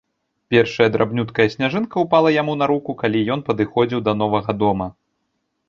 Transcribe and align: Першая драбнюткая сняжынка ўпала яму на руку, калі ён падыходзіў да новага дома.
Першая 0.53 0.87
драбнюткая 0.95 1.47
сняжынка 1.55 1.95
ўпала 2.07 2.33
яму 2.41 2.57
на 2.63 2.69
руку, 2.73 2.97
калі 3.03 3.23
ён 3.37 3.45
падыходзіў 3.51 3.99
да 4.09 4.19
новага 4.25 4.51
дома. 4.65 4.93